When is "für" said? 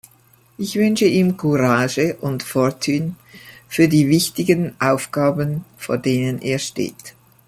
3.67-3.87